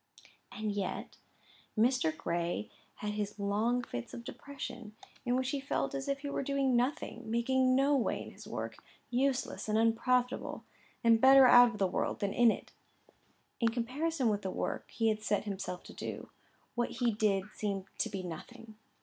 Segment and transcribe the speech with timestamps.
[0.51, 1.19] And yet
[1.77, 2.17] Mr.
[2.17, 6.41] Gray had his long fits of depression, in which he felt as if he were
[6.41, 8.77] doing nothing, making no way in his work,
[9.11, 10.63] useless and unprofitable,
[11.03, 12.71] and better out of the world than in it.
[13.59, 16.31] In comparison with the work he had set himself to do,
[16.73, 18.77] what he did seemed to be nothing.